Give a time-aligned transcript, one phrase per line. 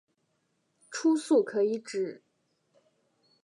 [0.89, 2.23] 初速可以指